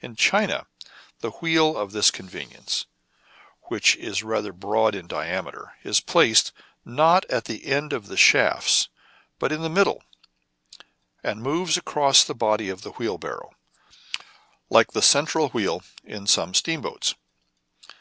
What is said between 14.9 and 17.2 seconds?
the central wheel in some steamboats.